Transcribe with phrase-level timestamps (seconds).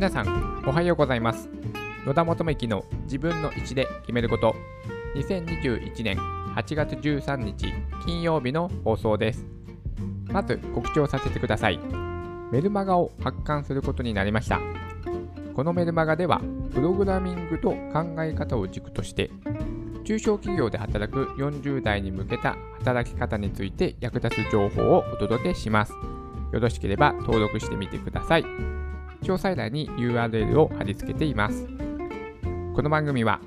[0.00, 1.50] 皆さんおはようございます。
[2.06, 4.56] 野田元之の自分の位置で決めること。
[5.14, 7.66] 2021年8月13日
[8.06, 9.44] 金曜日の放送です。
[10.32, 11.78] まず告知をさせてください。
[12.50, 14.58] メルマガを発刊することになりました。
[15.54, 16.40] このメルマガでは
[16.72, 19.30] プログラミングと考え方を軸として
[20.04, 25.92] 中小企業で働く40代に向けた働き方について役立つ情報をお届けします。
[26.54, 28.79] よろしければ登録してみてください。
[29.22, 31.66] 詳細欄に URL を貼り付けています。
[32.74, 33.40] この番組は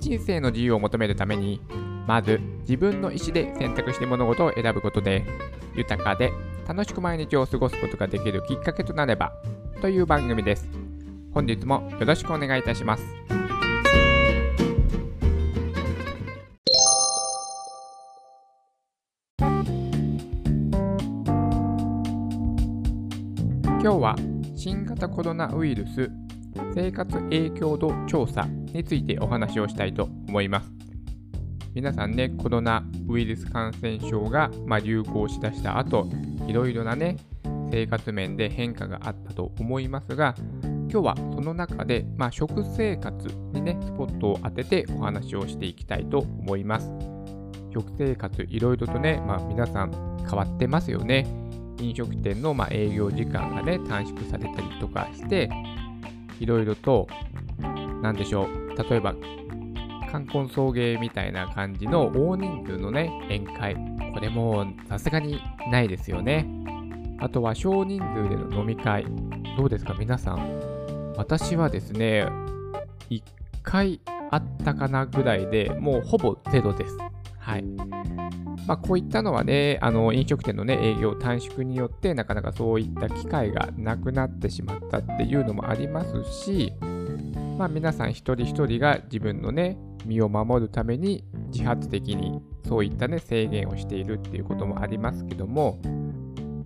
[0.00, 1.60] 人生の自由を求めるために、
[2.06, 5.24] まず自分の意思で選択して物事を選ぶことで、
[5.76, 6.32] 豊かで
[6.66, 9.32] 楽しく毎日を過ごすことができるきっかけとなれば
[9.80, 10.68] という番組です。
[11.32, 13.04] 本日もよろしくお願いいたします。
[24.62, 26.10] 新型コロナウイルス
[26.74, 30.70] 生活影響度調査についてお話をしたいと思います。
[31.72, 36.06] 皆さんね、コロナウイルス感染症が、まあ、流行しだした後、
[36.46, 37.16] いろいろなね、
[37.72, 46.92] 生活面で変化があったと思いますが、今日はその中で、まあ、食生活にね、スポットを当ててお話をしていきたいと思います。
[47.72, 51.49] 食生活、いろいろとね、まあ、皆さん変わってますよね。
[51.80, 55.50] 飲食店のま営業時間がね、短縮されたりとかして、
[56.38, 57.06] いろいろと、
[58.02, 59.14] なんでしょう、例えば、
[60.10, 63.76] 冠婚送迎みたいな感じの大人数のね、宴会。
[64.12, 66.46] これもさすがにないですよね。
[67.20, 69.06] あとは少人数での飲み会。
[69.56, 71.12] どうですか、皆さん。
[71.16, 72.26] 私はですね、
[73.10, 73.22] 1
[73.62, 74.00] 回
[74.30, 76.96] あったかなぐらいでもうほぼゼロです。
[77.38, 77.64] はい。
[78.70, 86.72] まあ、こういったのはね、あの飲食店の、ね、営業短縮によって、なかなかそういった機会がなくなってしまったっていうのもありますし、
[87.58, 95.80] まあ、皆さん一人一人が自分のね、身を守るために自発的にそういったね、制限をしているっていうこともありますけども、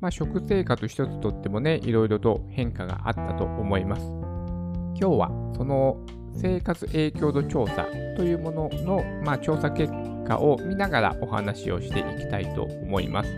[0.03, 4.03] まあ、食生活一つとってもね、いろいろと変化があったと思います。
[4.03, 5.97] 今日はその
[6.35, 13.31] 生活影響度調査というものの、まあ、調査結果を見ながらお話をしていきたいと思います。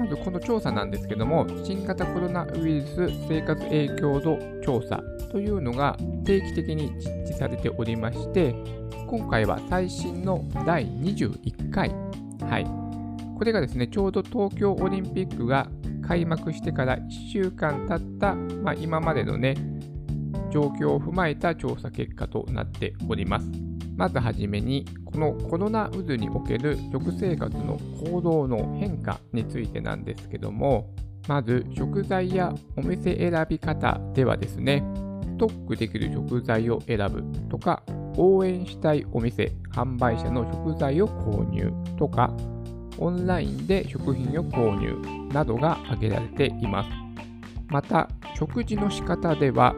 [0.00, 8.54] まずこの調査なんですけども、新型コロナウイルス生活影響度調査というのが定期的に実施されておりまして、
[9.06, 11.90] 今回は最新の第21回、
[12.48, 12.66] はい、
[13.36, 15.68] これがですね、ちょうど東京オリンピックが
[16.06, 19.54] 開幕してから1週間経った、まあ、今までのね、
[20.50, 23.69] 状況を踏まえた調査結果となっております。
[24.00, 30.88] まずはじめに、このコロナ渦における食生活の行動の変化についてなんですけども、
[31.28, 34.82] まず食材やお店選び方ではですね、
[35.22, 37.82] ストックできる食材を選ぶとか、
[38.16, 42.34] 応援したいお店、販売者の食材を購入とか、
[42.96, 46.88] オンラインで食品を購入などが挙げられています。
[47.68, 49.74] また、食事の仕方では、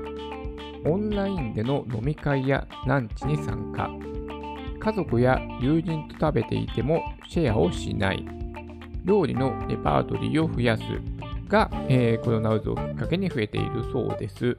[0.84, 3.90] オンラインでの飲み会やランチに参加、
[4.82, 8.26] 家族や友人と食べていてもシェアをしない、
[9.04, 10.82] 料理のレパートリーを増やす
[11.48, 14.56] が、えー、コロナ渦をきっかけに増えているそうです。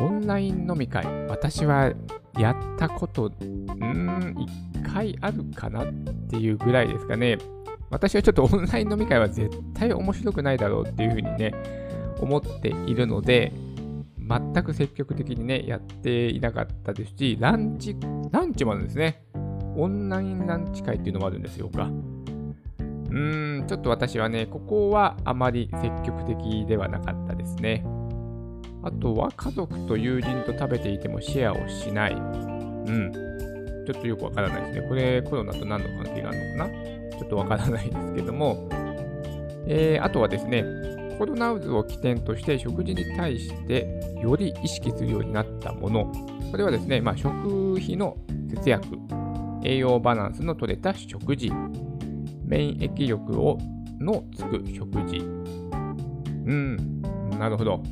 [0.00, 1.92] オンライン飲み会、私は
[2.38, 4.34] やったこと、うーん、
[4.74, 5.92] 1回あるかなっ
[6.30, 7.36] ていうぐらいですかね。
[7.90, 11.52] 私はちょっとオンライン飲み会は絶対面白くないだろうっていうふうにね、
[12.20, 13.52] 思っているので、
[14.28, 17.96] 全く積極的にね、やっていなかったですし、ランチ、
[18.32, 19.25] ランチもあるんですね。
[19.76, 21.84] オンラインランチ会っていうのもあるんですよか。
[21.84, 27.84] うーん、ちょっと私はね、ここはあまり積極的ではなかったですね。
[28.82, 32.14] あとは家族と友人と食べていてもシェアをしない。
[32.14, 33.12] うん。
[33.86, 34.88] ちょっとよくわからないですね。
[34.88, 37.18] これコロナと何の関係があるのかな？
[37.18, 38.68] ちょっとわからないですけども。
[39.68, 40.64] えー、あとはですね、
[41.18, 46.12] コロナ渦を起点として食事に対してより意識するようになったもの。
[46.50, 48.16] これはですね、まあ、食費の
[48.48, 48.86] 節約、
[49.66, 51.50] 栄養バランスの取れた食事、
[52.44, 53.58] 免疫力を
[53.98, 55.18] のつく食事。
[55.18, 57.00] うん、
[57.36, 57.82] なるほど。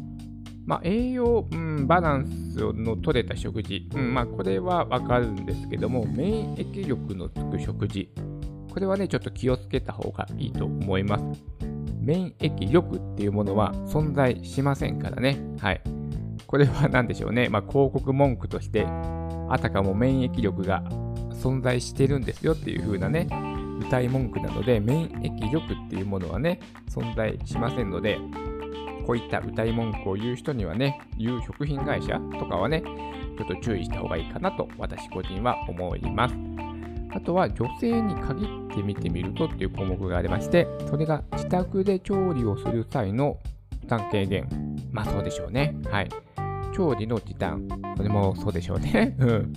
[0.65, 3.89] まあ、栄養、うん、バランスの取れた食事。
[3.93, 8.09] うん、まあ、これはわかるんですけども、免疫力のつく食事。
[8.73, 11.25] これはね、ちょっと気をつけた方がいいと思います。
[12.01, 15.39] 免疫力っていうものは存在しませんからね。
[15.59, 15.83] はい。
[16.47, 17.49] これは何でしょうね。
[17.49, 18.87] まあ、広告文句として、
[19.49, 20.85] あたかも免疫力が
[21.35, 23.29] 存在してるんですよっていう風なね、
[23.81, 28.19] 歌い文句なので、免疫力っていうものはね、存在しませんので、
[29.07, 32.83] こういった歌い文句を言う人にはね、言う食品会社とかはね、
[33.37, 36.35] ちょっと注意した方がいいかなと私個人は思います。
[37.11, 43.39] あとは女性に限って見てみるとっていう項目がありまして、それが自宅で調理をする際の
[43.83, 44.49] 負担軽減。
[44.91, 45.77] まあそうでしょうね。
[45.91, 46.09] はい。
[46.75, 47.69] 調理の時短。
[47.97, 49.15] それもそうでしょうね。
[49.21, 49.53] うん。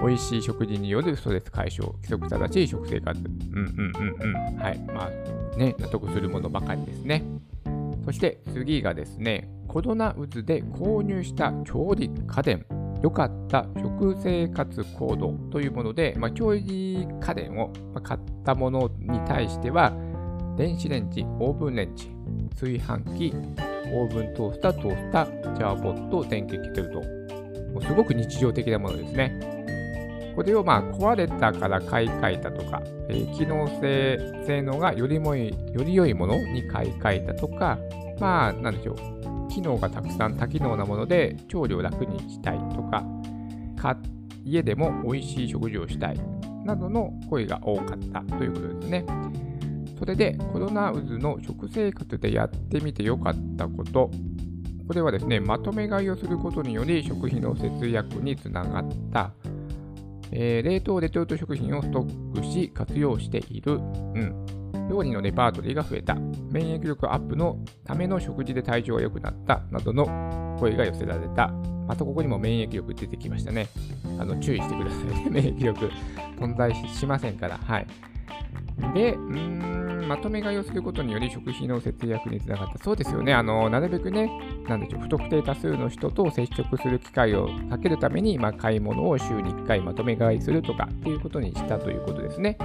[0.00, 3.20] 美味しい食事によるストレス解消、規則正しい食生活。
[3.20, 4.56] うんうんうんうん。
[4.56, 4.78] はい。
[4.86, 7.24] まあね、納得するものばかりですね。
[8.04, 12.64] そして次がですね、コロナ渦で購入した調理家電。
[13.02, 17.72] 良かった食生活行動というもので、まあ、調理家電を
[18.02, 19.92] 買ったものに対しては、
[20.56, 22.10] 電子レンジ、オーブンレンジ、
[22.56, 23.32] 炊飯器、
[23.92, 27.00] オーブントースター、トースター、ジャーポット、電気ケトルと、
[27.72, 29.38] もうすごく日常的なものですね。
[30.38, 35.50] これをまあ壊れたから買い替えたとか、えー、機能性、性能がよりもよ
[35.84, 37.76] り良いものに買い替えたとか、
[38.20, 43.04] まあ、なんでしょう、機能がたくさん多機能なもので調理を楽にしたいとか、
[43.76, 43.96] か
[44.44, 46.20] 家でも美味しい食事をしたい
[46.64, 49.04] などの声が多かったということですね。
[49.98, 54.08] それでコロナ渦の食生活でやってみてよかったこと、
[54.86, 59.32] これはですね、まとめ買いをすることにより食費の節約につながった、
[60.32, 64.46] えー、冷凍レトルト食品をストックし活用している、うん、
[64.90, 66.14] 料理のレパートリーが増えた、
[66.50, 71.48] 免疫力アップのための食事で体調が良くなったなどの声が寄せられた。
[71.86, 73.68] またここにも免疫力出てきましたね。
[74.18, 75.30] あの注意してくださいね。
[75.30, 75.90] 免疫力
[76.38, 77.56] 存在しませんから。
[77.56, 77.86] はい。
[78.94, 82.78] で、うん、まとめ買いをすることにより食費の節約につながった。
[82.78, 83.34] そうですよね。
[83.34, 84.30] あの、なるべくね、
[84.68, 92.56] なんでしょう、不特定多数の人と接触する機会を避けるために、まあ、買い物を週に1回まとめ買いするとかっていうことにしたということですね。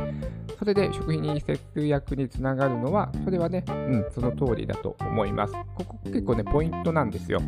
[0.57, 5.53] それで食費に節約につながるのは、それはね、うん、その通りだと思います。
[5.75, 7.41] ここ結構ね、ポイントなんですよ。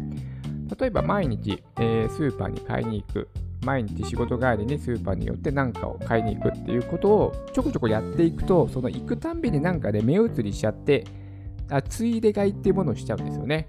[0.79, 3.29] 例えば毎日、えー、スーパーに買いに行く。
[3.65, 11.03] 毎日仕事帰りにスーパーによって何かを買いに行くっていうことをちょこちょこやっていくと、その行くたんびになんかで、ね、目移りしちゃって、
[11.69, 13.67] あついで買いっていうものをしちゃうんですよね。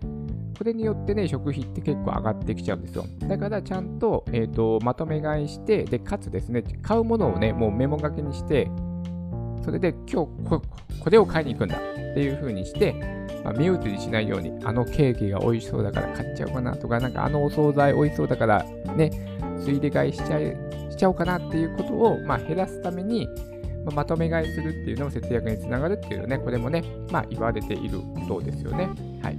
[0.56, 3.04] これによってね、食費って結構上がってきちゃうんですよ。
[3.26, 8.70] だからちゃんと,、えーと、まとめ買いして、で、かつですね、買うものをね、もうメモ書きにして、
[9.62, 10.62] それで今日こ
[11.00, 11.80] これを買いに行くんだっ
[12.14, 12.94] ていう風にして、
[13.44, 18.64] まあ、目移りしないように、あのケーキが美味しそうだから買っちゃおうかなとか、なんかあのお惣菜美味しそうだから
[18.96, 19.10] ね、
[19.66, 20.38] ついで買いしちゃ
[20.90, 23.26] しちゃおうかなっていうことを、まあ、減らすために、
[23.84, 28.88] まあ、まとめ買いするっていうのも節約につながるっていうね、これもね、まあ、言われていることですよね。
[29.20, 29.38] はい。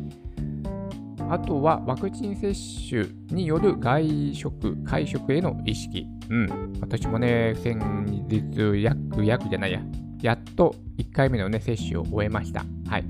[1.30, 2.54] あとはワクチン接
[2.90, 6.06] 種による外食、会食への意識。
[6.30, 6.74] うん。
[6.82, 7.80] 私もね、先
[8.30, 9.82] 日、約、約じゃないや、
[10.22, 12.66] やっと1回目のね、接種を終えました。
[12.90, 13.06] はい。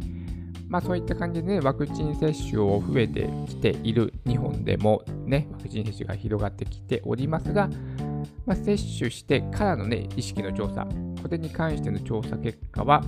[0.68, 7.70] まあそういった感じでね、ワクチン接種を増えてきている日本でもね、ワクチン接種が広がってきておりますが、
[8.46, 10.88] まあ、接種してからのね、意識の調査、
[11.22, 13.04] これに関しての調査結果は、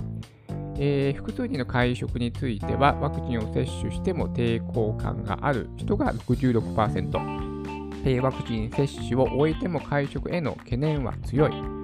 [0.78, 7.60] えー、複数人の会食については、ワクチンを接種しても抵抗感がある人が66%、
[8.04, 11.79] えー、ワクチン接種を終えても会食への懸念は強い。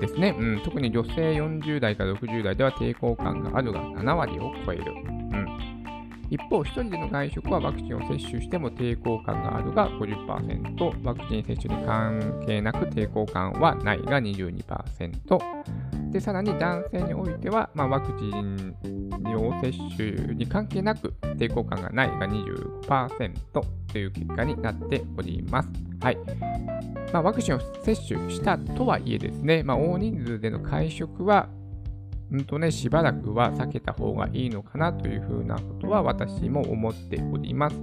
[0.00, 0.60] ですね、うん。
[0.64, 4.84] 特に女性40代から60代では抵抗感があるが7割を超える。
[6.30, 15.38] 一方、1人での外食はワクチンを接種しても抵抗感があるが50%、ワクチン接種に関係なく抵抗感はないが22%、
[16.10, 18.76] でさらに男性においては、まあ、ワクチン
[19.36, 23.32] を接種に関係なく抵抗感がないが25%
[23.90, 25.87] という結果になっております。
[26.00, 26.18] はい
[27.12, 31.48] まあ、ワクチンを接種したとはいえですね、まあ、大人数での会食は
[32.30, 37.76] うんとね、しばらくは避けた方がいいのかなというふうなことは私も思っております。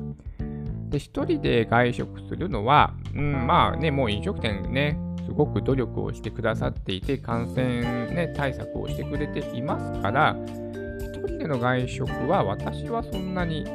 [0.89, 7.65] で、一人で外食するのは、うん、まあね、もう飲食店ね、すごく努力をしてくださっていて、感染、
[8.11, 10.37] ね、対策をしてくれていますから、
[10.99, 13.65] 一人での外食は私はそんなに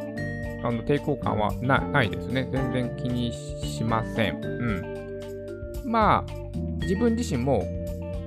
[0.62, 2.49] あの抵抗感はないですね。
[2.52, 4.40] 全然気にしません。
[4.43, 5.90] うん。
[5.90, 6.33] まあ、
[6.81, 7.64] 自分自身も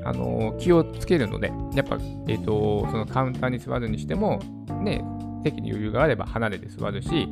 [0.04, 1.98] あの気をつけるので、やっぱ、
[2.28, 4.40] えーと、そのカウンターに座るにしても、
[4.82, 5.04] ね、
[5.44, 7.30] 席に余裕があれば離れて座るし、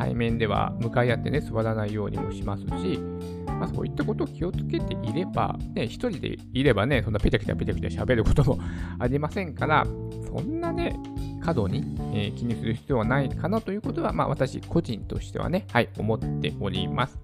[0.00, 2.98] 対面では向かい合ってね、座らないようにもしますし、
[3.46, 8.58] まあ、そういったことを気をつけていれば、ね、一人でいればね、そんなペチャペチャペチャペチャ喋ることも
[8.98, 9.84] ありませんから、
[10.26, 10.96] そんなね、
[11.44, 17.18] 過度に、えー、気にする必要はないかなということは、まあ私個人としてはね、はい、思っております。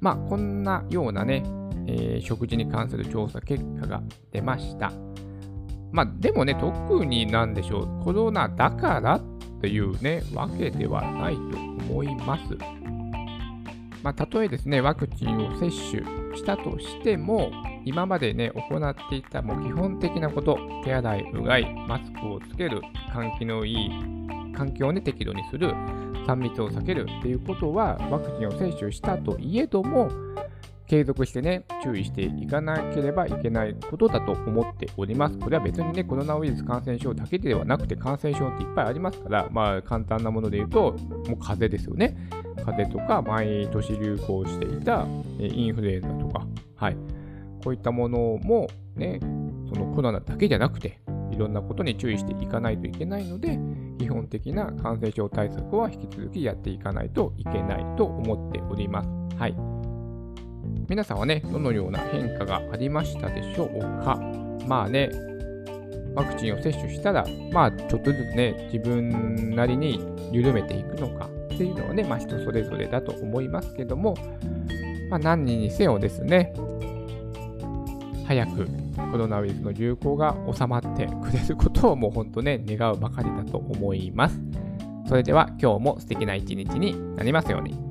[0.00, 1.42] まあこんなようなね、
[1.86, 4.92] えー、食事に関する調査結果が出ました。
[5.90, 9.22] まあ、でもね、特になんでしょう、コロナだからっ
[9.62, 12.42] ていうね、わけではないと思います。
[14.02, 17.50] まあ、たとえですね、ワクチンを接種したとしても、
[17.86, 23.90] 今までね、行っていたもう基本的なこと、手洗い、うがい、マスクをつける、換気のいい
[24.54, 25.72] 環境をね、適度にする、
[26.26, 30.10] 3密を避けるっていうことは、ワクチンを接種したといえども、
[30.86, 35.38] 継続してね、注意していかなければいけないことだと思っております。
[35.38, 40.98] これは別にね、コロナウイルス感染症だけではなくて、感染症っていっぱいありますから、まあ、簡単なもので言うと、もう
[41.38, 42.16] 風邪ですよね。
[42.64, 45.06] 風邪とか、毎年流行していた
[45.38, 46.96] インフルエンザとか、はい。
[47.62, 49.20] こういったものもね、
[49.72, 51.00] そのコロナだけじゃなくて、
[51.30, 53.58] いろんなことに注意していかないといけないので、
[53.98, 59.08] 基本的な感染症対策は引き続きやっていかないといけないと思っております。
[59.38, 59.73] はい。
[60.88, 64.18] 皆さんはね、どのような変化がありましたでしょうか？
[64.66, 65.10] まあね、
[66.14, 70.00] ワクチンを接種したら、まあちょっとずつね、自分なりに
[70.30, 74.14] 緩めていくのかっていうのはね、まあ人それぞれだと思いますけども、
[75.10, 76.52] まあ何にせよですね、
[78.26, 78.68] 早く
[79.10, 84.38] コロナウイルスの流行が収まってくれることをもう本当ね、願うばかりだと思います。
[85.08, 87.83] それでは今日も素敵な一日になりますように。